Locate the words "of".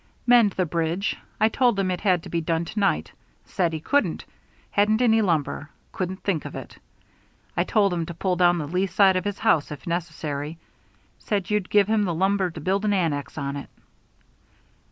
6.45-6.55, 9.15-9.25